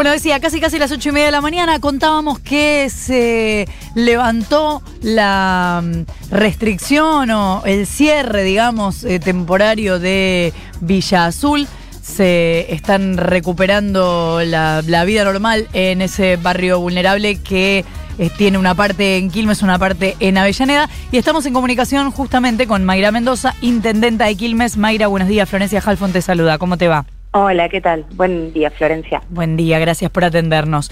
Bueno, 0.00 0.12
decía, 0.12 0.40
casi 0.40 0.62
casi 0.62 0.78
las 0.78 0.90
ocho 0.92 1.10
y 1.10 1.12
media 1.12 1.26
de 1.26 1.32
la 1.32 1.42
mañana 1.42 1.78
contábamos 1.78 2.38
que 2.38 2.88
se 2.88 3.68
levantó 3.94 4.80
la 5.02 5.82
mm, 5.84 6.32
restricción 6.34 7.30
o 7.30 7.62
el 7.66 7.86
cierre, 7.86 8.42
digamos, 8.42 9.04
eh, 9.04 9.20
temporario 9.20 9.98
de 9.98 10.54
Villa 10.80 11.26
Azul. 11.26 11.68
Se 12.00 12.72
están 12.72 13.18
recuperando 13.18 14.40
la, 14.42 15.04
vida 15.04 15.22
normal 15.24 15.68
en 15.74 16.00
ese 16.00 16.36
barrio 16.36 16.80
vulnerable 16.80 17.36
que 17.42 17.84
eh, 18.16 18.30
tiene 18.38 18.56
una 18.56 18.74
parte 18.74 19.18
en 19.18 19.30
Quilmes, 19.30 19.60
una 19.60 19.78
parte 19.78 20.16
en 20.18 20.38
Avellaneda. 20.38 20.88
Y 21.12 21.18
estamos 21.18 21.44
en 21.44 21.52
comunicación 21.52 22.10
justamente 22.10 22.66
con 22.66 22.86
Mayra 22.86 23.12
Mendoza, 23.12 23.54
intendenta 23.60 24.24
de 24.24 24.34
Quilmes. 24.34 24.78
Mayra, 24.78 25.08
buenos 25.08 25.28
días. 25.28 25.46
Florencia 25.46 25.82
Halfon 25.84 26.10
te 26.10 26.22
saluda. 26.22 26.56
¿Cómo 26.56 26.78
te 26.78 26.88
va? 26.88 27.04
Hola, 27.32 27.68
¿qué 27.68 27.80
tal? 27.80 28.06
Buen 28.16 28.52
día, 28.52 28.72
Florencia. 28.72 29.22
Buen 29.28 29.56
día, 29.56 29.78
gracias 29.78 30.10
por 30.10 30.24
atendernos. 30.24 30.90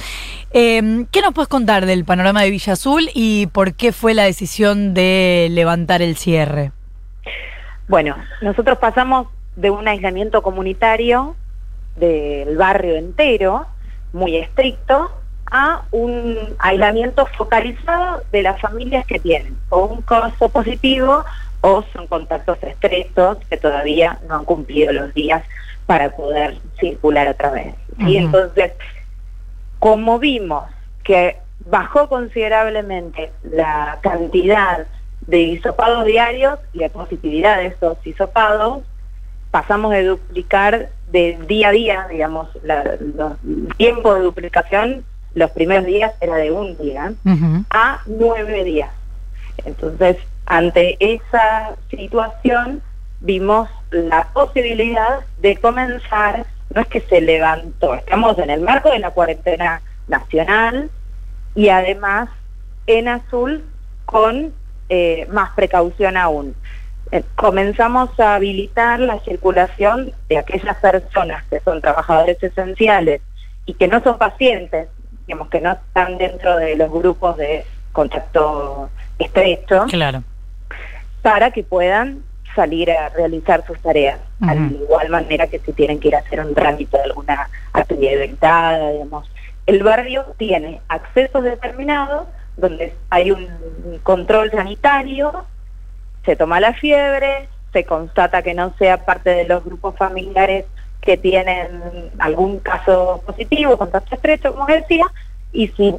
Eh, 0.53 1.04
¿Qué 1.11 1.21
nos 1.21 1.35
puedes 1.35 1.49
contar 1.49 1.85
del 1.85 2.04
panorama 2.04 2.43
de 2.43 2.50
Villa 2.50 2.75
Azul 2.75 3.11
y 3.13 3.49
por 3.49 3.75
qué 3.75 3.90
fue 3.90 4.14
la 4.14 4.22
decisión 4.22 4.94
de 4.94 5.49
levantar 5.50 6.00
el 6.00 6.16
cierre? 6.16 6.71
Bueno, 7.89 8.14
nosotros 8.40 8.79
pasamos 8.79 9.27
de 9.57 9.71
un 9.71 9.89
aislamiento 9.89 10.40
comunitario 10.43 11.35
del 11.96 12.57
barrio 12.57 12.94
entero, 12.94 13.66
muy 14.13 14.36
estricto, 14.36 15.11
a 15.50 15.82
un 15.91 16.39
aislamiento 16.61 17.27
focalizado 17.36 18.22
de 18.30 18.43
las 18.43 18.61
familias 18.61 19.05
que 19.07 19.18
tienen 19.18 19.57
o 19.71 19.86
un 19.86 20.02
caso 20.02 20.49
positivo 20.50 21.25
o 21.63 21.82
son 21.93 22.07
contactos 22.07 22.58
estrechos 22.63 23.39
que 23.50 23.57
todavía 23.57 24.21
no 24.29 24.36
han 24.36 24.44
cumplido 24.44 24.93
los 24.93 25.13
días 25.14 25.43
para 25.89 26.15
poder 26.15 26.59
circular 26.79 27.29
otra 27.29 27.51
vez. 27.51 27.75
Y 28.01 28.19
entonces, 28.19 28.73
como 29.79 30.19
vimos 30.19 30.64
que 31.03 31.39
bajó 31.64 32.11
considerablemente 32.11 33.33
la 33.42 33.98
cantidad 34.03 34.86
de 35.22 35.41
hisopados 35.41 36.05
diarios 36.05 36.58
y 36.75 36.80
la 36.80 36.91
positividad 36.91 37.56
de 37.56 37.69
esos 37.69 37.97
hisopados, 38.06 38.83
pasamos 39.50 39.92
de 39.92 40.05
duplicar 40.05 40.91
de 41.11 41.39
día 41.48 41.69
a 41.69 41.72
día, 41.72 42.06
digamos, 42.11 42.50
el 42.62 43.75
tiempo 43.78 44.14
de 44.14 44.20
duplicación, 44.20 45.05
los 45.33 45.50
primeros 45.52 45.86
días 45.86 46.12
era 46.20 46.36
de 46.36 46.50
un 46.50 46.77
día, 46.77 47.14
a 47.70 48.02
nueve 48.05 48.62
días. 48.64 48.91
Entonces, 49.64 50.19
ante 50.45 50.98
esa 51.00 51.77
situación, 51.89 52.83
vimos 53.20 53.69
la 53.91 54.28
posibilidad 54.33 55.20
de 55.38 55.56
comenzar, 55.56 56.47
no 56.74 56.80
es 56.80 56.86
que 56.88 57.00
se 57.00 57.20
levantó, 57.20 57.94
estamos 57.94 58.38
en 58.38 58.50
el 58.50 58.61
marco 58.61 58.91
de 58.91 58.98
la 58.98 59.11
cuarentena 59.11 59.83
nacional 60.06 60.91
y 61.55 61.69
además 61.69 62.28
en 62.86 63.08
azul 63.08 63.64
con 64.05 64.52
eh, 64.89 65.27
más 65.30 65.50
precaución 65.50 66.16
aún. 66.16 66.55
Eh, 67.11 67.22
comenzamos 67.36 68.19
a 68.20 68.34
habilitar 68.34 69.00
la 69.00 69.19
circulación 69.20 70.12
de 70.28 70.39
aquellas 70.39 70.77
personas 70.77 71.44
que 71.44 71.61
son 71.61 71.80
trabajadores 71.80 72.42
esenciales 72.42 73.22
y 73.64 73.74
que 73.74 73.89
no 73.89 74.02
son 74.02 74.19
pacientes, 74.19 74.89
digamos 75.27 75.48
que 75.48 75.61
no 75.61 75.72
están 75.72 76.19
dentro 76.19 76.56
de 76.56 76.77
los 76.77 76.91
grupos 76.91 77.36
de 77.39 77.64
contacto 77.92 78.91
estrecho, 79.19 79.86
claro. 79.89 80.22
para 81.22 81.50
que 81.50 81.62
puedan 81.64 82.22
salir 82.59 82.91
a 82.91 83.09
realizar 83.11 83.64
sus 83.64 83.78
tareas, 83.78 84.19
de 84.41 84.75
igual 84.83 85.09
manera 85.11 85.47
que 85.47 85.61
si 85.61 85.73
tienen 85.73 86.01
que 86.01 86.09
ir 86.09 86.17
a 86.17 86.19
hacer 86.19 86.41
un 86.41 86.55
trámite 86.55 86.97
de 86.97 87.05
alguna 87.05 87.48
actividad 87.73 88.14
evitada, 88.14 88.91
digamos. 88.91 89.31
El 89.67 89.84
barrio 89.84 90.25
tiene 90.39 90.81
accesos 90.89 91.45
determinados 91.45 92.27
donde 92.56 92.95
hay 93.11 93.31
un 93.31 93.47
control 94.03 94.51
sanitario, 94.51 95.45
se 96.25 96.34
toma 96.34 96.59
la 96.59 96.73
fiebre, 96.73 97.48
se 97.73 97.85
constata 97.85 98.42
que 98.42 98.55
no 98.55 98.74
sea 98.77 99.05
parte 99.05 99.30
de 99.30 99.45
los 99.45 99.64
grupos 99.64 99.95
familiares 99.95 100.64
que 101.01 101.17
tienen 101.17 102.11
algún 102.18 102.58
caso 102.58 103.23
positivo, 103.24 103.79
contacto 103.79 104.17
estrecho, 104.17 104.52
como 104.52 104.67
decía, 104.67 105.07
y 105.52 105.68
si 105.68 105.95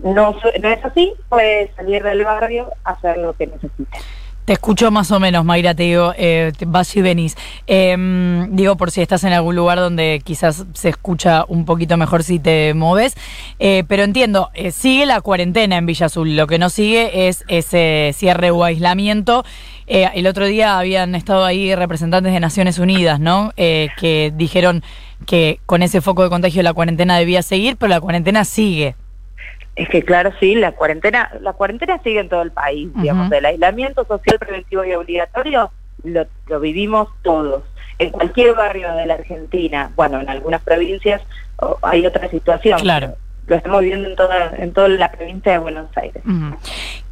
no, 0.00 0.36
no 0.62 0.68
es 0.68 0.84
así, 0.84 1.12
puede 1.28 1.72
salir 1.74 2.04
del 2.04 2.24
barrio 2.24 2.70
a 2.84 2.92
hacer 2.92 3.18
lo 3.18 3.32
que 3.32 3.48
necesite. 3.48 3.98
Te 4.44 4.52
escucho 4.52 4.90
más 4.90 5.10
o 5.10 5.18
menos, 5.18 5.42
Mayra, 5.42 5.74
te 5.74 5.84
digo, 5.84 6.12
eh, 6.18 6.52
vas 6.66 6.94
y 6.96 7.00
venís. 7.00 7.34
Em, 7.66 8.54
digo, 8.54 8.76
por 8.76 8.90
si 8.90 9.00
estás 9.00 9.24
en 9.24 9.32
algún 9.32 9.56
lugar 9.56 9.78
donde 9.78 10.20
quizás 10.22 10.66
se 10.74 10.90
escucha 10.90 11.46
un 11.48 11.64
poquito 11.64 11.96
mejor 11.96 12.22
si 12.22 12.38
te 12.38 12.74
moves. 12.74 13.14
Eh, 13.58 13.84
pero 13.88 14.02
entiendo, 14.02 14.50
eh, 14.52 14.70
sigue 14.70 15.06
la 15.06 15.22
cuarentena 15.22 15.78
en 15.78 15.86
Villa 15.86 16.06
Azul. 16.06 16.36
Lo 16.36 16.46
que 16.46 16.58
no 16.58 16.68
sigue 16.68 17.28
es 17.28 17.42
ese 17.48 18.12
cierre 18.14 18.50
o 18.50 18.64
aislamiento. 18.64 19.46
el 19.86 20.26
otro 20.26 20.46
día 20.46 20.78
habían 20.78 21.14
estado 21.14 21.44
ahí 21.44 21.74
representantes 21.74 22.32
de 22.32 22.40
Naciones 22.40 22.78
Unidas, 22.78 23.20
¿no? 23.20 23.52
que 23.56 24.32
dijeron 24.34 24.82
que 25.26 25.60
con 25.66 25.82
ese 25.82 26.00
foco 26.00 26.22
de 26.22 26.30
contagio 26.30 26.62
la 26.62 26.72
cuarentena 26.72 27.18
debía 27.18 27.42
seguir, 27.42 27.76
pero 27.76 27.90
la 27.90 28.00
cuarentena 28.00 28.44
sigue. 28.44 28.94
Es 29.76 29.88
que 29.88 30.02
claro, 30.02 30.32
sí, 30.38 30.54
la 30.54 30.72
cuarentena, 30.72 31.32
la 31.40 31.52
cuarentena 31.52 32.00
sigue 32.02 32.20
en 32.20 32.28
todo 32.28 32.42
el 32.42 32.52
país, 32.52 32.90
digamos, 32.94 33.30
el 33.32 33.44
aislamiento 33.44 34.04
social 34.04 34.38
preventivo 34.38 34.84
y 34.84 34.94
obligatorio 34.94 35.70
lo, 36.04 36.60
vivimos 36.60 37.08
todos. 37.22 37.62
En 37.98 38.10
cualquier 38.10 38.54
barrio 38.54 38.92
de 38.94 39.06
la 39.06 39.14
Argentina, 39.14 39.90
bueno, 39.96 40.20
en 40.20 40.28
algunas 40.28 40.62
provincias 40.62 41.22
hay 41.82 42.06
otra 42.06 42.28
situación. 42.28 42.78
Claro. 42.80 43.14
Lo 43.46 43.56
estamos 43.56 43.82
viendo 43.82 44.08
en 44.08 44.16
toda, 44.16 44.52
en 44.56 44.72
toda 44.72 44.88
la 44.88 45.10
provincia 45.12 45.52
de 45.52 45.58
Buenos 45.58 45.88
Aires. 45.96 46.22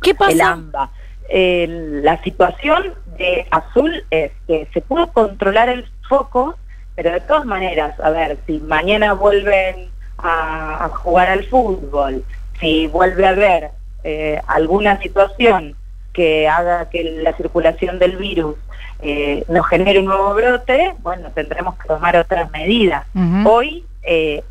¿Qué 0.00 0.15
pasa? 0.15 0.33
El 0.33 0.41
AMBA. 0.41 0.91
la 1.29 2.23
situación 2.23 2.94
de 3.19 3.47
Azul 3.50 4.05
es 4.11 4.33
que 4.47 4.69
se 4.73 4.81
pudo 4.81 5.09
controlar 5.12 5.69
el 5.69 5.87
foco, 6.09 6.56
pero 6.94 7.12
de 7.12 7.21
todas 7.21 7.44
maneras, 7.44 7.99
a 8.00 8.11
ver, 8.11 8.39
si 8.47 8.59
mañana 8.61 9.12
vuelven 9.12 9.91
a 10.19 10.89
jugar 10.94 11.29
al 11.29 11.44
fútbol, 11.44 12.25
si 12.62 12.87
vuelve 12.87 13.27
a 13.27 13.31
haber 13.31 13.71
eh, 14.05 14.41
alguna 14.47 14.99
situación 15.03 15.75
que 16.12 16.49
haga 16.49 16.89
que 16.91 17.03
la 17.23 17.33
circulación 17.37 17.99
del 17.99 18.17
virus 18.17 18.55
eh, 19.00 19.45
nos 19.49 19.67
genere 19.67 19.99
un 19.99 20.05
nuevo 20.06 20.33
brote, 20.33 20.95
bueno, 21.00 21.31
tendremos 21.34 21.77
que 21.77 21.89
tomar 21.89 22.17
otras 22.17 22.50
medidas. 22.53 23.05
Hoy, 23.45 23.84
eh, 24.05 24.45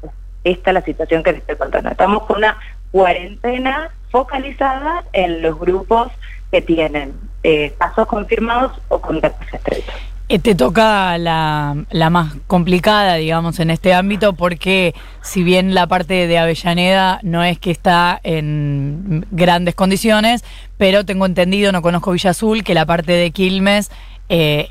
esta 0.43 0.71
es 0.71 0.73
la 0.73 0.81
situación 0.81 1.23
que 1.23 1.31
les 1.31 1.41
estoy 1.41 1.55
contando. 1.55 1.89
Estamos 1.89 2.23
con 2.23 2.37
una 2.37 2.57
cuarentena 2.91 3.91
focalizada 4.09 5.05
en 5.13 5.41
los 5.41 5.57
grupos 5.57 6.09
que 6.51 6.61
tienen 6.61 7.13
casos 7.77 8.07
confirmados 8.07 8.73
o 8.89 8.99
contactos 8.99 9.53
estrechos. 9.53 9.95
Eh, 10.31 10.39
te 10.39 10.55
toca 10.55 11.17
la, 11.17 11.75
más 12.09 12.35
complicada, 12.47 13.15
digamos, 13.15 13.59
en 13.59 13.69
este 13.69 13.93
ámbito, 13.93 14.31
porque 14.31 14.95
si 15.19 15.43
bien 15.43 15.75
la 15.75 15.87
parte 15.87 16.25
de 16.25 16.37
Avellaneda 16.37 17.19
no 17.21 17.43
es 17.43 17.59
que 17.59 17.69
está 17.69 18.17
en 18.23 19.25
grandes 19.31 19.75
condiciones, 19.75 20.45
pero 20.77 21.03
tengo 21.03 21.25
entendido, 21.25 21.73
no 21.73 21.81
conozco 21.81 22.13
Villa 22.13 22.29
Azul, 22.29 22.63
que 22.63 22.73
la 22.73 22.85
parte 22.85 23.11
de 23.11 23.31
Quilmes 23.31 23.91
eh, 24.29 24.69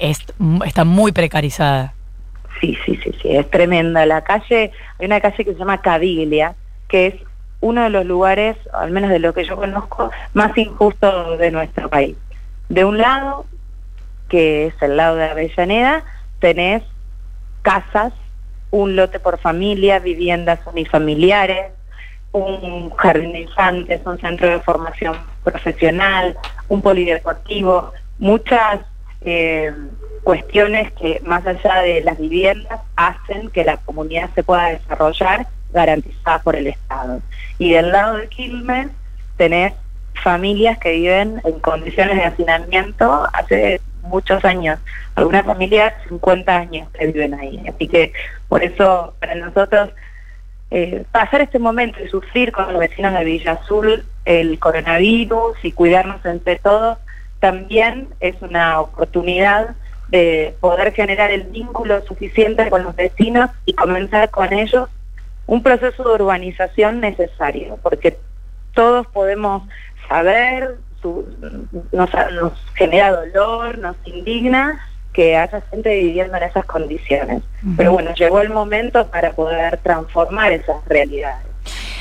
está 0.65 0.87
muy 0.87 1.13
precarizada. 1.13 1.93
Sí, 2.63 2.79
sí, 2.87 2.99
sí, 3.05 3.13
sí, 3.21 3.37
es 3.37 3.51
tremenda. 3.51 4.07
La 4.07 4.25
calle, 4.25 4.73
hay 4.99 5.07
una 5.07 5.21
calle 5.21 5.45
que 5.45 5.53
se 5.53 5.59
llama 5.59 5.83
Caviglia, 5.83 6.55
que 6.89 7.09
es 7.09 7.15
uno 7.61 7.83
de 7.83 7.91
los 7.91 8.07
lugares, 8.07 8.57
al 8.73 8.93
menos 8.93 9.11
de 9.11 9.19
lo 9.19 9.35
que 9.35 9.45
yo 9.45 9.57
conozco, 9.57 10.11
más 10.33 10.57
injustos 10.57 11.39
de 11.39 11.51
nuestro 11.51 11.91
país. 11.91 12.17
De 12.71 12.87
un 12.87 12.97
lado 12.97 13.45
que 14.31 14.69
es 14.69 14.75
el 14.81 14.97
lado 14.97 15.17
de 15.17 15.25
Avellaneda, 15.25 16.05
tenés 16.39 16.83
casas, 17.61 18.15
un 18.71 18.97
lote 18.97 19.21
por 19.21 19.39
familia, 19.39 19.99
viviendas 19.99 20.61
unifamiliares, 20.67 21.73
un 22.33 22.91
jardín 22.91 23.33
de 23.33 23.41
infantes, 23.41 24.01
un 24.07 24.19
centro 24.21 24.49
de 24.49 24.61
formación 24.61 25.17
profesional, 25.43 26.39
un 26.69 26.81
polideportivo, 26.81 27.93
muchas 28.19 28.81
eh, 29.23 29.73
cuestiones 30.23 30.93
que 30.93 31.21
más 31.25 31.45
allá 31.47 31.81
de 31.83 32.03
las 32.03 32.17
viviendas 32.19 32.81
hacen 32.95 33.51
que 33.51 33.65
la 33.65 33.79
comunidad 33.79 34.31
se 34.35 34.45
pueda 34.45 34.69
desarrollar 34.69 35.49
garantizada 35.73 36.39
por 36.41 36.55
el 36.55 36.69
Estado. 36.69 37.21
Y 37.59 37.73
del 37.73 37.91
lado 37.91 38.17
de 38.17 38.29
Quilmes 38.29 38.89
tenés 39.37 39.73
familias 40.23 40.79
que 40.79 40.93
viven 40.93 41.41
en 41.45 41.59
condiciones 41.61 42.17
de 42.17 42.25
hacinamiento 42.25 43.27
hace 43.33 43.81
muchos 44.03 44.45
años, 44.45 44.79
algunas 45.15 45.45
familias 45.45 45.95
50 46.09 46.57
años 46.57 46.89
que 46.93 47.07
viven 47.07 47.35
ahí. 47.35 47.63
Así 47.69 47.89
que 47.89 48.13
por 48.49 48.63
eso 48.63 49.15
para 49.21 49.35
nosotros 49.35 49.91
eh, 50.71 51.05
pasar 51.11 51.41
este 51.41 51.59
momento 51.59 52.03
y 52.03 52.09
sufrir 52.09 52.53
con 52.53 52.73
los 52.73 52.79
vecinos 52.79 53.13
de 53.13 53.25
Villa 53.25 53.53
Azul 53.53 54.05
el 54.25 54.59
coronavirus 54.59 55.57
y 55.65 55.73
cuidarnos 55.73 56.25
entre 56.25 56.59
todos, 56.59 56.99
también 57.41 58.09
es 58.21 58.41
una 58.43 58.81
oportunidad 58.81 59.75
de 60.09 60.55
poder 60.61 60.93
generar 60.93 61.31
el 61.31 61.45
vínculo 61.45 62.05
suficiente 62.07 62.69
con 62.69 62.85
los 62.85 62.95
vecinos 62.95 63.51
y 63.65 63.73
comenzar 63.75 64.31
con 64.31 64.53
ellos 64.53 64.89
un 65.47 65.63
proceso 65.63 66.05
de 66.05 66.15
urbanización 66.15 67.01
necesario, 67.01 67.79
porque 67.83 68.17
todos 68.75 69.07
podemos 69.09 69.63
saber, 70.09 70.77
nos, 71.93 72.11
nos 72.33 72.53
genera 72.75 73.13
dolor, 73.13 73.79
nos 73.79 73.97
indigna 74.05 74.81
que 75.13 75.37
haya 75.37 75.61
gente 75.71 75.95
viviendo 75.95 76.37
en 76.37 76.43
esas 76.45 76.65
condiciones. 76.67 77.43
Pero 77.77 77.93
bueno, 77.93 78.15
llegó 78.15 78.41
el 78.41 78.51
momento 78.51 79.07
para 79.09 79.33
poder 79.33 79.79
transformar 79.79 80.53
esas 80.53 80.77
realidades. 80.87 81.47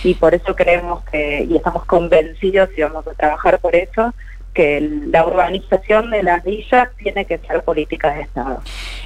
Y 0.03 0.13
por 0.13 0.33
eso 0.33 0.55
creemos 0.55 1.03
que, 1.05 1.45
y 1.49 1.55
estamos 1.55 1.85
convencidos 1.85 2.69
y 2.77 2.81
vamos 2.81 3.05
a 3.07 3.13
trabajar 3.13 3.59
por 3.59 3.75
eso, 3.75 4.13
que 4.53 4.79
la 5.11 5.25
urbanización 5.25 6.11
de 6.11 6.23
las 6.23 6.43
villas 6.43 6.89
tiene 6.97 7.25
que 7.25 7.37
ser 7.39 7.63
política 7.63 8.13
de 8.13 8.21
Estado. 8.21 8.61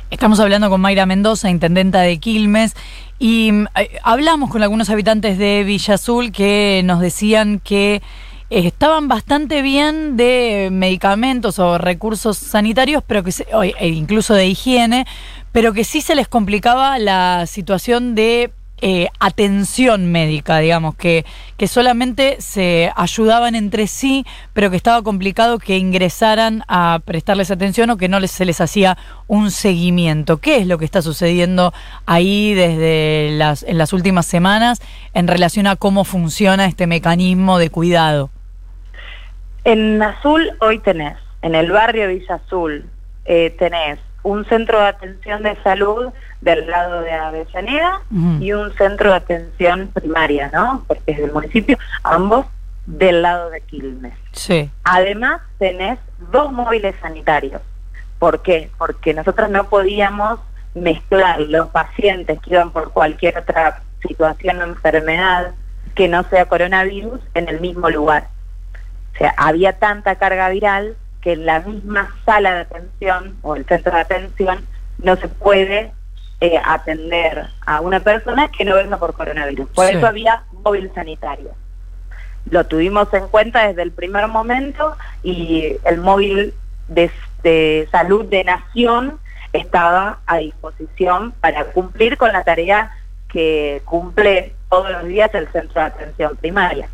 Estamos 0.09 0.39
hablando 0.39 0.69
con 0.69 0.81
Mayra 0.81 1.05
Mendoza, 1.05 1.49
intendenta 1.49 2.01
de 2.01 2.17
Quilmes, 2.19 2.75
y 3.19 3.51
eh, 3.75 3.99
hablamos 4.03 4.51
con 4.51 4.63
algunos 4.63 4.89
habitantes 4.89 5.37
de 5.37 5.63
Villa 5.63 5.95
Azul 5.95 6.31
que 6.31 6.81
nos 6.85 6.99
decían 6.99 7.59
que 7.59 8.01
estaban 8.53 9.07
bastante 9.07 9.61
bien 9.61 10.15
de 10.15 10.69
medicamentos 10.71 11.59
o 11.59 11.77
recursos 11.77 12.37
sanitarios, 12.37 13.03
pero 13.05 13.23
que 13.23 13.31
e 13.79 13.87
incluso 13.87 14.33
de 14.33 14.47
higiene, 14.47 15.05
pero 15.51 15.73
que 15.73 15.83
sí 15.83 16.01
se 16.01 16.15
les 16.15 16.27
complicaba 16.27 16.99
la 16.99 17.45
situación 17.47 18.15
de 18.15 18.51
eh, 18.85 19.07
atención 19.19 20.11
médica, 20.11 20.59
digamos, 20.59 20.95
que, 20.95 21.25
que 21.55 21.69
solamente 21.69 22.35
se 22.41 22.91
ayudaban 22.97 23.55
entre 23.55 23.87
sí, 23.87 24.25
pero 24.51 24.69
que 24.69 24.75
estaba 24.75 25.01
complicado 25.01 25.57
que 25.57 25.77
ingresaran 25.77 26.63
a 26.67 26.99
prestarles 27.05 27.49
atención 27.49 27.89
o 27.91 27.97
que 27.97 28.09
no 28.09 28.19
se 28.27 28.43
les 28.43 28.59
hacía 28.59 28.97
un 29.27 29.51
seguimiento. 29.51 30.37
¿Qué 30.37 30.57
es 30.57 30.67
lo 30.67 30.77
que 30.77 30.85
está 30.85 31.01
sucediendo 31.01 31.73
ahí 32.05 32.53
desde 32.53 33.29
en 33.29 33.77
las 33.77 33.93
últimas 33.93 34.25
semanas 34.25 34.81
en 35.13 35.27
relación 35.27 35.65
a 35.65 35.77
cómo 35.77 36.03
funciona 36.03 36.65
este 36.65 36.85
mecanismo 36.85 37.59
de 37.59 37.69
cuidado? 37.69 38.31
En 39.63 40.01
Azul 40.01 40.51
hoy 40.59 40.79
tenés, 40.79 41.17
en 41.41 41.55
el 41.55 41.71
barrio 41.71 42.09
Villa 42.09 42.35
Azul, 42.35 42.85
eh, 43.25 43.55
tenés 43.57 43.99
un 44.23 44.45
centro 44.45 44.79
de 44.79 44.87
atención 44.87 45.43
de 45.43 45.55
salud 45.63 46.11
del 46.41 46.67
lado 46.67 47.01
de 47.01 47.11
Avellaneda 47.11 48.01
y 48.39 48.51
un 48.53 48.73
centro 48.73 49.11
de 49.11 49.15
atención 49.15 49.89
primaria, 49.93 50.49
¿no? 50.53 50.83
Porque 50.87 51.11
es 51.11 51.17
del 51.17 51.31
municipio, 51.31 51.77
ambos 52.03 52.45
del 52.85 53.21
lado 53.21 53.49
de 53.49 53.61
Quilmes. 53.61 54.13
Sí. 54.31 54.69
Además, 54.83 55.41
tenés 55.59 55.99
dos 56.31 56.51
móviles 56.51 56.95
sanitarios. 57.01 57.61
¿Por 58.19 58.41
qué? 58.41 58.69
Porque 58.77 59.13
nosotros 59.13 59.49
no 59.49 59.69
podíamos 59.69 60.39
mezclar 60.73 61.39
los 61.41 61.69
pacientes 61.69 62.39
que 62.41 62.51
iban 62.51 62.71
por 62.71 62.91
cualquier 62.91 63.37
otra 63.37 63.81
situación 64.05 64.59
o 64.59 64.63
enfermedad 64.63 65.51
que 65.95 66.07
no 66.07 66.23
sea 66.23 66.45
coronavirus 66.45 67.21
en 67.33 67.47
el 67.47 67.61
mismo 67.61 67.89
lugar. 67.89 68.27
O 69.13 69.17
sea, 69.17 69.33
había 69.37 69.73
tanta 69.73 70.15
carga 70.15 70.49
viral 70.49 70.95
que 71.21 71.33
en 71.33 71.45
la 71.45 71.61
misma 71.61 72.13
sala 72.25 72.53
de 72.53 72.61
atención 72.61 73.37
o 73.41 73.55
el 73.55 73.65
centro 73.65 73.93
de 73.93 74.01
atención 74.01 74.65
no 74.97 75.15
se 75.15 75.27
puede 75.27 75.91
eh, 76.41 76.59
atender 76.63 77.47
a 77.65 77.79
una 77.81 78.01
persona 78.01 78.49
que 78.49 78.65
no 78.65 78.75
venga 78.75 78.97
por 78.97 79.13
coronavirus. 79.13 79.69
Por 79.69 79.89
eso 79.89 80.05
había 80.05 80.43
móvil 80.63 80.91
sanitario. 80.93 81.51
Lo 82.49 82.65
tuvimos 82.65 83.13
en 83.13 83.27
cuenta 83.29 83.67
desde 83.67 83.83
el 83.83 83.91
primer 83.91 84.27
momento 84.27 84.97
y 85.23 85.77
el 85.85 86.01
móvil 86.01 86.53
de, 86.89 87.09
de 87.43 87.87
salud 87.91 88.25
de 88.25 88.43
nación 88.43 89.19
estaba 89.53 90.19
a 90.25 90.37
disposición 90.37 91.31
para 91.39 91.65
cumplir 91.65 92.17
con 92.17 92.33
la 92.33 92.43
tarea 92.43 92.91
que 93.29 93.81
cumple 93.85 94.53
todos 94.69 94.91
los 94.91 95.05
días 95.05 95.33
el 95.33 95.47
centro 95.49 95.79
de 95.79 95.87
atención 95.87 96.35
primaria. 96.35 96.89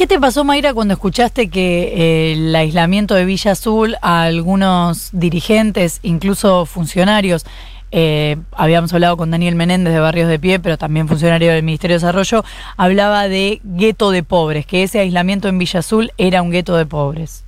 ¿Qué 0.00 0.06
te 0.06 0.18
pasó, 0.18 0.44
Mayra, 0.44 0.72
cuando 0.72 0.94
escuchaste 0.94 1.50
que 1.50 1.82
eh, 1.82 2.32
el 2.32 2.56
aislamiento 2.56 3.14
de 3.14 3.26
Villa 3.26 3.50
Azul 3.50 3.96
a 4.00 4.22
algunos 4.22 5.10
dirigentes, 5.12 6.00
incluso 6.02 6.64
funcionarios, 6.64 7.44
eh, 7.90 8.38
habíamos 8.52 8.94
hablado 8.94 9.18
con 9.18 9.30
Daniel 9.30 9.56
Menéndez 9.56 9.92
de 9.92 10.00
Barrios 10.00 10.30
de 10.30 10.38
Pie, 10.38 10.58
pero 10.58 10.78
también 10.78 11.06
funcionario 11.06 11.52
del 11.52 11.62
Ministerio 11.64 11.96
de 11.96 11.98
Desarrollo, 11.98 12.46
hablaba 12.78 13.28
de 13.28 13.60
gueto 13.62 14.10
de 14.10 14.22
pobres, 14.22 14.64
que 14.64 14.84
ese 14.84 15.00
aislamiento 15.00 15.48
en 15.48 15.58
Villa 15.58 15.80
Azul 15.80 16.12
era 16.16 16.40
un 16.40 16.50
gueto 16.50 16.78
de 16.78 16.86
pobres. 16.86 17.44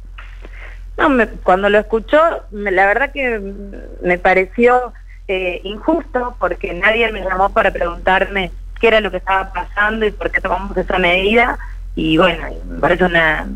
No, 0.98 1.08
cuando 1.44 1.70
lo 1.70 1.78
escuchó, 1.78 2.20
la 2.50 2.84
verdad 2.84 3.12
que 3.12 3.40
me 4.02 4.18
pareció 4.18 4.92
eh, 5.26 5.62
injusto 5.64 6.36
porque 6.38 6.74
nadie 6.74 7.10
me 7.12 7.22
llamó 7.22 7.48
para 7.48 7.70
preguntarme 7.70 8.50
qué 8.78 8.88
era 8.88 9.00
lo 9.00 9.10
que 9.10 9.16
estaba 9.16 9.54
pasando 9.54 10.04
y 10.04 10.10
por 10.10 10.30
qué 10.30 10.42
tomamos 10.42 10.76
esa 10.76 10.98
medida 10.98 11.58
y 11.94 12.16
bueno, 12.16 12.46
me 12.66 12.78
parece 12.80 13.04
una 13.04 13.48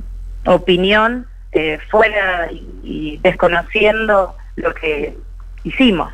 opinión 0.47 1.27
eh, 1.53 1.79
fuera 1.91 2.49
y, 2.53 3.19
desconociendo 3.23 4.37
lo 4.56 4.75
que 4.75 5.17
hicimos. 5.65 6.12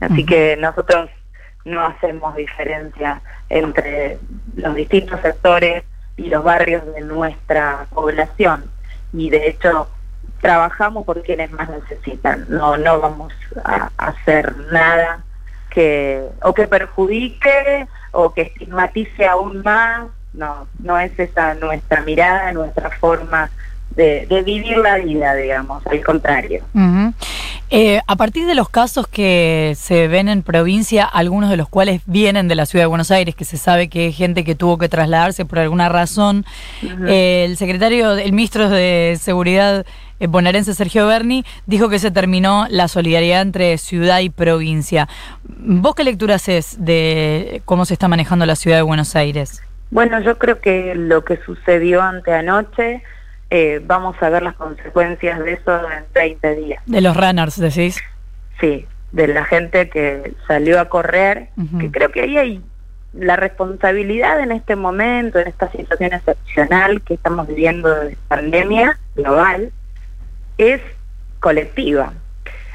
Así 0.00 0.24
que 0.24 0.56
nosotros 0.56 1.10
no 1.64 1.84
hacemos 1.86 2.34
diferencia 2.36 3.20
entre 3.48 4.18
los 4.56 4.74
distintos 4.74 5.20
sectores 5.20 5.84
y 6.16 6.28
los 6.28 6.44
barrios 6.44 6.82
de 6.94 7.00
nuestra 7.02 7.86
población. 7.92 8.64
Y 9.12 9.30
de 9.30 9.48
hecho 9.48 9.88
trabajamos 10.40 11.04
por 11.04 11.22
quienes 11.22 11.50
más 11.52 11.68
necesitan. 11.70 12.46
No, 12.48 12.76
no 12.76 13.00
vamos 13.00 13.32
a 13.64 13.90
hacer 13.96 14.56
nada 14.72 15.24
que 15.70 16.22
o 16.42 16.54
que 16.54 16.68
perjudique 16.68 17.86
o 18.12 18.32
que 18.32 18.42
estigmatice 18.42 19.26
aún 19.26 19.62
más 19.62 20.06
no, 20.34 20.66
no 20.80 20.98
es 20.98 21.18
esa 21.18 21.54
nuestra 21.54 22.02
mirada, 22.02 22.52
nuestra 22.52 22.90
forma 22.90 23.50
de, 23.96 24.42
vivir 24.44 24.76
la 24.78 24.96
vida, 24.98 25.34
digamos, 25.34 25.86
al 25.86 26.02
contrario. 26.04 26.64
Eh, 27.70 28.00
a 28.06 28.16
partir 28.16 28.46
de 28.46 28.54
los 28.54 28.68
casos 28.68 29.06
que 29.06 29.74
se 29.76 30.08
ven 30.08 30.28
en 30.28 30.42
provincia, 30.42 31.04
algunos 31.04 31.50
de 31.50 31.56
los 31.56 31.68
cuales 31.68 32.02
vienen 32.06 32.48
de 32.48 32.54
la 32.54 32.66
ciudad 32.66 32.84
de 32.84 32.88
Buenos 32.88 33.10
Aires, 33.10 33.34
que 33.34 33.44
se 33.44 33.56
sabe 33.56 33.88
que 33.88 34.08
es 34.08 34.16
gente 34.16 34.44
que 34.44 34.54
tuvo 34.54 34.78
que 34.78 34.88
trasladarse 34.88 35.44
por 35.44 35.60
alguna 35.60 35.88
razón, 35.88 36.44
eh, 37.06 37.44
el 37.48 37.56
secretario, 37.56 38.12
el 38.12 38.32
ministro 38.32 38.68
de 38.68 39.16
Seguridad 39.20 39.86
eh, 40.20 40.26
bonaerense 40.28 40.74
Sergio 40.74 41.06
Berni 41.08 41.44
dijo 41.66 41.88
que 41.88 41.98
se 41.98 42.10
terminó 42.10 42.66
la 42.70 42.86
solidaridad 42.86 43.42
entre 43.42 43.76
ciudad 43.78 44.20
y 44.20 44.30
provincia. 44.30 45.08
¿Vos 45.44 45.94
qué 45.94 46.04
lectura 46.04 46.36
haces 46.36 46.76
de 46.78 47.62
cómo 47.64 47.84
se 47.84 47.94
está 47.94 48.06
manejando 48.08 48.46
la 48.46 48.56
ciudad 48.56 48.76
de 48.76 48.82
Buenos 48.82 49.16
Aires? 49.16 49.62
Bueno, 49.90 50.20
yo 50.20 50.38
creo 50.38 50.60
que 50.60 50.94
lo 50.94 51.24
que 51.24 51.36
sucedió 51.38 52.02
ante 52.02 52.32
anoche, 52.32 53.02
eh, 53.50 53.80
vamos 53.84 54.20
a 54.22 54.28
ver 54.28 54.42
las 54.42 54.54
consecuencias 54.54 55.38
de 55.40 55.52
eso 55.52 55.90
en 55.90 56.04
30 56.12 56.50
días. 56.50 56.82
De 56.86 57.00
los 57.00 57.16
runners, 57.16 57.58
decís. 57.58 58.02
Sí, 58.60 58.86
de 59.12 59.28
la 59.28 59.44
gente 59.44 59.88
que 59.88 60.34
salió 60.46 60.80
a 60.80 60.88
correr, 60.88 61.48
que 61.78 61.90
creo 61.90 62.10
que 62.10 62.22
ahí 62.22 62.38
hay 62.38 62.62
la 63.12 63.36
responsabilidad 63.36 64.40
en 64.40 64.50
este 64.50 64.74
momento, 64.74 65.38
en 65.38 65.46
esta 65.46 65.70
situación 65.70 66.12
excepcional 66.12 67.00
que 67.02 67.14
estamos 67.14 67.46
viviendo 67.46 67.88
de 67.88 68.16
pandemia 68.28 68.98
global, 69.14 69.70
es 70.58 70.80
colectiva. 71.38 72.12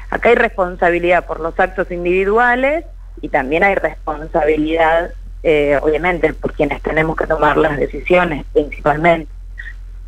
Acá 0.08 0.30
hay 0.30 0.34
responsabilidad 0.34 1.26
por 1.26 1.40
los 1.40 1.58
actos 1.60 1.90
individuales 1.90 2.84
y 3.20 3.28
también 3.28 3.64
hay 3.64 3.74
responsabilidad 3.74 5.10
eh, 5.42 5.78
obviamente 5.82 6.32
por 6.34 6.52
quienes 6.52 6.82
tenemos 6.82 7.16
que 7.16 7.26
tomar 7.26 7.56
las 7.56 7.76
decisiones 7.76 8.44
principalmente. 8.52 9.30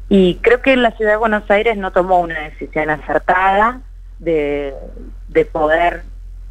Y 0.08 0.36
creo 0.36 0.60
que 0.60 0.76
la 0.76 0.90
ciudad 0.92 1.12
de 1.12 1.16
Buenos 1.16 1.50
Aires 1.50 1.76
no 1.76 1.90
tomó 1.90 2.20
una 2.20 2.40
decisión 2.40 2.90
acertada 2.90 3.80
de, 4.18 4.74
poder 5.52 6.02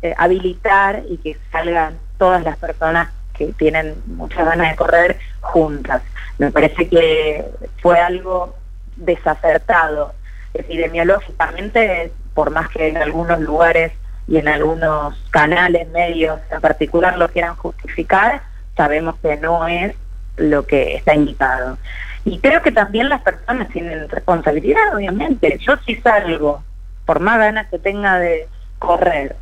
eh, 0.02 0.14
habilitar 0.18 1.04
y 1.08 1.18
que 1.18 1.38
salgan 1.52 1.98
todas 2.18 2.44
las 2.44 2.58
personas 2.58 3.10
que 3.34 3.54
tienen 3.54 3.96
muchas 4.08 4.46
ganas 4.46 4.72
de 4.72 4.76
correr 4.76 5.20
juntas. 5.42 6.02
Me 6.38 6.52
parece 6.52 6.90
que 6.90 7.46
fue 7.82 8.00
algo 8.00 8.56
desacertado 8.96 10.14
epidemiológicamente, 10.54 12.12
por 12.34 12.50
más 12.50 12.70
que 12.70 12.88
en 12.88 12.98
algunos 12.98 13.40
lugares 13.40 13.94
y 14.28 14.38
en 14.38 14.48
algunos 14.48 15.16
canales, 15.30 15.88
medios 15.90 16.40
en 16.52 16.62
particular 16.62 17.18
lo 17.18 17.30
quieran 17.30 17.56
justificar, 17.56 18.42
sabemos 18.76 19.16
que 19.22 19.38
no 19.38 19.68
es 19.68 19.96
lo 20.38 20.66
que 20.66 20.96
está 20.96 21.16
indicado. 21.16 21.78
Y 22.24 22.40
creo 22.40 22.62
que 22.62 22.72
también 22.72 23.10
las 23.10 23.22
personas 23.22 23.70
tienen 23.70 24.08
responsabilidad, 24.10 24.96
obviamente. 24.96 25.58
Yo 25.60 25.76
si 25.86 25.96
salgo, 25.96 26.64
por 27.06 27.20
más 27.20 27.40
ganas 27.40 27.68
que 27.68 27.80
tenga 27.80 28.20
de 28.20 28.48
correr, 28.80 29.36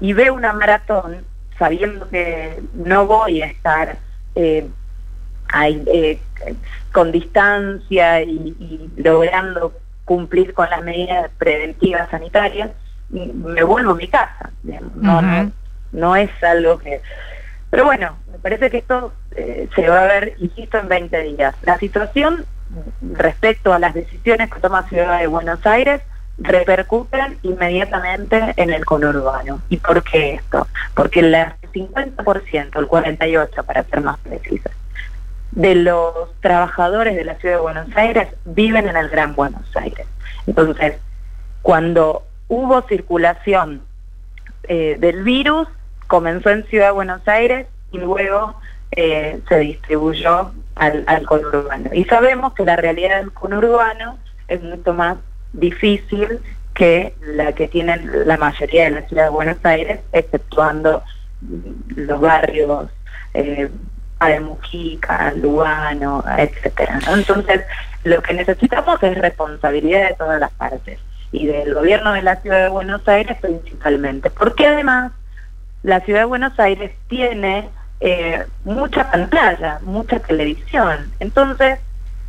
y 0.00 0.12
veo 0.12 0.34
una 0.34 0.52
maratón, 0.52 1.24
sabiendo 1.58 2.08
que 2.08 2.60
no 2.74 3.06
voy 3.06 3.42
a 3.42 3.46
estar 3.46 3.96
eh, 4.34 4.68
eh, 5.54 6.18
con 6.92 7.12
distancia 7.12 8.22
y, 8.22 8.90
logrando 8.96 9.72
cumplir 10.04 10.52
con 10.52 10.68
las 10.68 10.82
medidas 10.82 11.30
preventivas 11.38 12.10
sanitarias, 12.10 12.70
me 13.08 13.62
vuelvo 13.62 13.92
a 13.92 13.96
mi 13.96 14.08
casa. 14.08 14.50
no, 14.96 15.52
no 15.92 16.16
es 16.16 16.30
algo 16.42 16.78
que 16.78 17.00
Pero 17.70 17.84
bueno, 17.84 18.16
me 18.30 18.38
parece 18.38 18.70
que 18.70 18.78
esto 18.78 19.12
eh, 19.34 19.68
se 19.74 19.88
va 19.88 20.02
a 20.02 20.06
ver, 20.06 20.34
insisto, 20.38 20.78
en 20.78 20.88
20 20.88 21.22
días. 21.22 21.54
La 21.62 21.78
situación 21.78 22.44
respecto 23.12 23.72
a 23.72 23.78
las 23.78 23.94
decisiones 23.94 24.50
que 24.50 24.60
toma 24.60 24.88
Ciudad 24.88 25.20
de 25.20 25.26
Buenos 25.26 25.64
Aires 25.66 26.00
repercuten 26.38 27.38
inmediatamente 27.42 28.54
en 28.56 28.72
el 28.72 28.84
conurbano. 28.84 29.60
¿Y 29.68 29.78
por 29.78 30.02
qué 30.02 30.34
esto? 30.34 30.66
Porque 30.94 31.20
el 31.20 31.34
50%, 31.34 32.78
el 32.78 32.88
48% 32.88 33.64
para 33.64 33.84
ser 33.84 34.00
más 34.02 34.18
precisos, 34.18 34.72
de 35.52 35.74
los 35.74 36.12
trabajadores 36.40 37.16
de 37.16 37.24
la 37.24 37.36
Ciudad 37.36 37.56
de 37.56 37.62
Buenos 37.62 37.96
Aires 37.96 38.28
viven 38.44 38.88
en 38.88 38.96
el 38.96 39.08
Gran 39.08 39.34
Buenos 39.34 39.74
Aires. 39.76 40.06
Entonces, 40.46 40.98
cuando 41.62 42.24
hubo 42.48 42.82
circulación 42.82 43.82
eh, 44.68 44.96
del 44.98 45.22
virus, 45.24 45.68
comenzó 46.06 46.50
en 46.50 46.64
Ciudad 46.66 46.86
de 46.86 46.92
Buenos 46.92 47.26
Aires 47.26 47.66
y 47.92 47.98
luego 47.98 48.58
eh, 48.92 49.40
se 49.48 49.58
distribuyó 49.58 50.52
al, 50.74 51.04
al 51.06 51.26
conurbano. 51.26 51.90
Y 51.92 52.04
sabemos 52.04 52.54
que 52.54 52.64
la 52.64 52.76
realidad 52.76 53.18
del 53.18 53.32
conurbano 53.32 54.18
es 54.48 54.62
mucho 54.62 54.94
más 54.94 55.16
difícil 55.52 56.40
que 56.74 57.14
la 57.22 57.52
que 57.52 57.68
tienen 57.68 58.10
la 58.26 58.36
mayoría 58.36 58.84
de 58.84 58.90
la 58.90 59.08
ciudad 59.08 59.24
de 59.24 59.30
Buenos 59.30 59.56
Aires, 59.64 60.00
exceptuando 60.12 61.02
los 61.96 62.20
barrios 62.20 62.90
eh, 63.34 63.70
de 64.20 64.40
Mujica, 64.40 65.32
Lugano, 65.32 66.22
etcétera. 66.38 67.00
Entonces, 67.08 67.62
lo 68.04 68.22
que 68.22 68.34
necesitamos 68.34 69.02
es 69.02 69.18
responsabilidad 69.18 70.08
de 70.08 70.14
todas 70.14 70.40
las 70.40 70.52
partes 70.52 70.98
y 71.32 71.46
del 71.46 71.74
gobierno 71.74 72.12
de 72.12 72.22
la 72.22 72.36
ciudad 72.36 72.64
de 72.64 72.68
Buenos 72.68 73.06
Aires 73.08 73.36
principalmente, 73.40 74.30
porque 74.30 74.66
además 74.66 75.12
la 75.86 76.00
ciudad 76.00 76.20
de 76.20 76.24
Buenos 76.24 76.58
Aires 76.58 76.90
tiene 77.06 77.68
eh, 78.00 78.44
mucha 78.64 79.08
pantalla, 79.08 79.78
mucha 79.82 80.18
televisión. 80.18 81.12
Entonces, 81.20 81.78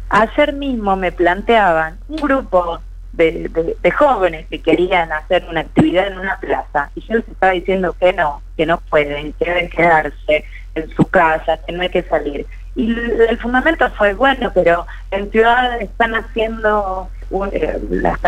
ayer 0.09 0.53
mismo 0.53 0.95
me 0.95 1.11
planteaban 1.11 1.97
un 2.07 2.17
grupo 2.17 2.79
de, 3.13 3.49
jóvenes 3.97 4.45
que 4.47 4.61
querían 4.61 5.11
hacer 5.11 5.43
una 5.49 5.61
actividad 5.61 6.05
en 6.05 6.19
una 6.19 6.39
plaza 6.39 6.91
y 6.93 7.01
yo 7.01 7.15
les 7.15 7.27
estaba 7.27 7.53
diciendo 7.53 7.95
que 7.99 8.13
no, 8.13 8.43
que 8.55 8.67
no 8.67 8.79
pueden, 8.91 9.33
que 9.33 9.45
deben 9.45 9.69
quedarse 9.71 10.45
en 10.75 10.89
su 10.95 11.05
casa, 11.05 11.57
que 11.65 11.73
no 11.73 11.81
hay 11.81 11.89
que 11.89 12.03
salir. 12.03 12.45
Y 12.77 12.91
el, 12.91 13.37
fundamento 13.39 13.89
fue, 13.97 14.13
bueno, 14.13 14.51
pero 14.53 14.85
en 15.09 15.31
ciudades 15.31 15.81
están 15.81 16.13
haciendo 16.13 17.09
eh, 17.51 17.79
las 17.89 18.19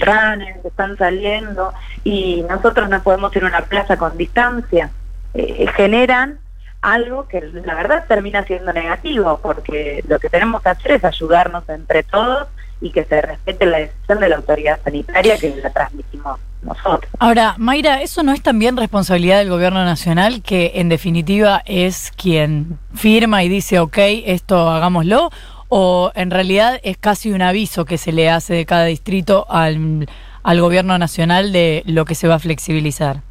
runners, 0.00 0.64
están 0.64 0.98
saliendo 0.98 1.72
y 2.02 2.42
nosotros 2.42 2.88
no 2.88 3.00
podemos 3.04 3.34
ir 3.36 3.44
a 3.44 3.46
una 3.46 3.60
plaza 3.62 3.96
con 3.96 4.16
distancia. 4.18 4.90
Eh, 5.32 5.66
generan 5.76 6.40
algo 6.82 7.28
que 7.28 7.40
la 7.40 7.74
verdad 7.76 8.04
termina 8.08 8.44
siendo 8.44 8.72
negativo, 8.72 9.38
porque 9.40 10.04
lo 10.08 10.18
que 10.18 10.28
tenemos 10.28 10.60
que 10.60 10.70
hacer 10.70 10.92
es 10.92 11.04
ayudarnos 11.04 11.66
entre 11.68 12.02
todos 12.02 12.48
y 12.80 12.90
que 12.90 13.04
se 13.04 13.22
respete 13.22 13.64
la 13.64 13.78
decisión 13.78 14.18
de 14.18 14.28
la 14.28 14.36
autoridad 14.36 14.80
sanitaria 14.82 15.38
que 15.38 15.54
la 15.62 15.70
transmitimos 15.70 16.40
nosotros. 16.64 17.10
Ahora, 17.18 17.54
Mayra, 17.58 18.02
¿eso 18.02 18.22
no 18.22 18.32
es 18.32 18.42
también 18.42 18.76
responsabilidad 18.76 19.38
del 19.38 19.50
gobierno 19.50 19.84
nacional, 19.84 20.42
que 20.42 20.72
en 20.76 20.88
definitiva 20.88 21.62
es 21.66 22.12
quien 22.16 22.78
firma 22.94 23.44
y 23.44 23.48
dice, 23.48 23.78
ok, 23.78 23.98
esto 24.26 24.70
hagámoslo? 24.70 25.30
¿O 25.68 26.12
en 26.14 26.30
realidad 26.30 26.80
es 26.82 26.96
casi 26.96 27.32
un 27.32 27.42
aviso 27.42 27.84
que 27.84 27.98
se 27.98 28.12
le 28.12 28.30
hace 28.30 28.54
de 28.54 28.66
cada 28.66 28.84
distrito 28.84 29.46
al, 29.48 30.08
al 30.42 30.60
gobierno 30.60 30.98
nacional 30.98 31.52
de 31.52 31.82
lo 31.86 32.04
que 32.04 32.14
se 32.14 32.28
va 32.28 32.36
a 32.36 32.38
flexibilizar? 32.38 33.22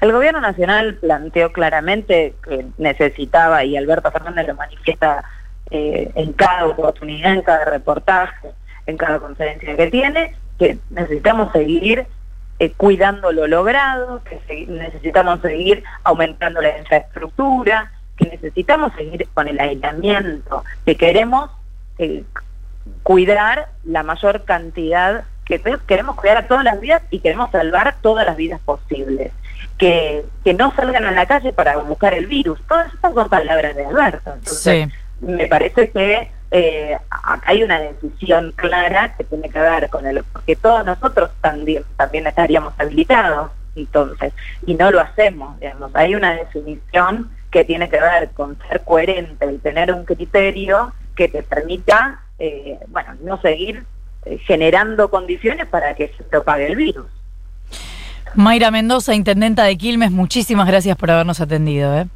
El 0.00 0.12
gobierno 0.12 0.40
nacional 0.40 0.96
planteó 0.96 1.52
claramente 1.52 2.34
que 2.44 2.66
necesitaba, 2.76 3.64
y 3.64 3.76
Alberto 3.76 4.10
Fernández 4.10 4.46
lo 4.46 4.54
manifiesta 4.54 5.24
eh, 5.70 6.10
en 6.14 6.32
cada 6.34 6.66
oportunidad, 6.66 7.32
en 7.32 7.42
cada 7.42 7.64
reportaje, 7.64 8.50
en 8.86 8.96
cada 8.96 9.18
conferencia 9.18 9.74
que 9.74 9.86
tiene, 9.90 10.34
que 10.58 10.78
necesitamos 10.90 11.50
seguir 11.52 12.06
eh, 12.58 12.72
cuidando 12.76 13.32
lo 13.32 13.46
logrado, 13.46 14.22
que 14.24 14.66
necesitamos 14.66 15.40
seguir 15.40 15.84
aumentando 16.04 16.60
la 16.60 16.78
infraestructura, 16.78 17.92
que 18.16 18.28
necesitamos 18.30 18.92
seguir 18.94 19.28
con 19.34 19.48
el 19.48 19.60
aislamiento, 19.60 20.64
que 20.84 20.96
queremos 20.96 21.50
eh, 21.98 22.24
cuidar 23.02 23.68
la 23.84 24.02
mayor 24.02 24.44
cantidad, 24.44 25.24
que 25.44 25.60
queremos 25.86 26.16
cuidar 26.16 26.38
a 26.38 26.48
todas 26.48 26.64
las 26.64 26.80
vidas 26.80 27.02
y 27.10 27.20
queremos 27.20 27.50
salvar 27.50 27.96
todas 28.00 28.26
las 28.26 28.36
vidas 28.36 28.60
posibles 28.64 29.32
que, 29.78 30.24
que 30.44 30.54
no 30.54 30.74
salgan 30.74 31.04
a 31.04 31.10
la 31.10 31.26
calle 31.26 31.52
para 31.52 31.76
buscar 31.78 32.14
el 32.14 32.26
virus. 32.26 32.58
Todas 32.68 32.92
estas 32.92 33.14
son 33.14 33.28
palabras 33.28 33.76
de 33.76 33.84
Alberto. 33.84 34.32
Entonces, 34.34 34.88
me 35.20 35.46
parece 35.46 35.90
que 35.90 36.30
eh, 36.50 36.96
hay 37.44 37.62
una 37.62 37.80
decisión 37.80 38.52
clara 38.56 39.14
que 39.16 39.24
tiene 39.24 39.48
que 39.48 39.58
ver 39.58 39.88
con 39.90 40.06
el... 40.06 40.22
porque 40.24 40.56
todos 40.56 40.84
nosotros 40.84 41.30
también, 41.40 41.82
también 41.96 42.26
estaríamos 42.26 42.72
habilitados, 42.78 43.50
entonces, 43.74 44.32
y 44.66 44.74
no 44.74 44.90
lo 44.90 45.00
hacemos, 45.00 45.58
digamos. 45.60 45.90
Hay 45.94 46.14
una 46.14 46.34
definición 46.34 47.30
que 47.50 47.64
tiene 47.64 47.88
que 47.88 48.00
ver 48.00 48.30
con 48.30 48.58
ser 48.68 48.82
coherente 48.82 49.52
y 49.52 49.58
tener 49.58 49.92
un 49.92 50.04
criterio 50.04 50.92
que 51.14 51.28
te 51.28 51.42
permita, 51.42 52.20
eh, 52.38 52.78
bueno, 52.88 53.14
no 53.22 53.40
seguir 53.40 53.84
eh, 54.24 54.38
generando 54.38 55.10
condiciones 55.10 55.66
para 55.66 55.94
que 55.94 56.08
se 56.16 56.24
propague 56.24 56.66
el 56.66 56.76
virus. 56.76 57.06
Mayra 58.34 58.70
Mendoza, 58.70 59.14
intendenta 59.14 59.64
de 59.64 59.76
Quilmes, 59.76 60.10
muchísimas 60.10 60.66
gracias 60.66 60.96
por 60.96 61.10
habernos 61.10 61.40
atendido. 61.40 61.96
¿eh? 61.96 62.06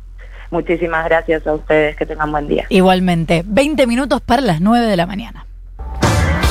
Muchísimas 0.51 1.05
gracias 1.05 1.47
a 1.47 1.55
ustedes, 1.55 1.97
que 1.97 2.07
tengan 2.07 2.31
buen 2.33 2.49
día. 2.49 2.67
Igualmente, 2.69 3.43
20 3.47 3.87
minutos 3.87 4.21
para 4.21 4.43
las 4.43 4.61
9 4.61 4.87
de 4.87 4.97
la 4.97 5.07
mañana. 5.07 5.47